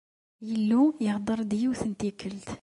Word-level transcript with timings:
Illu 0.53 0.81
ihder-d 1.07 1.51
yiwet 1.59 1.81
n 1.85 1.91
tikkelt. 1.99 2.47